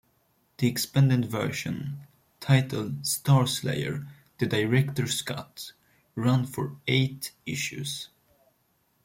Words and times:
The 0.57 0.67
expanded 0.67 1.25
version, 1.29 2.07
titled 2.39 3.03
"Starslayer: 3.03 4.07
The 4.39 4.47
Director's 4.47 5.21
Cut", 5.21 5.73
ran 6.15 6.47
for 6.47 6.75
eight 6.87 7.33
issues. 7.45 8.09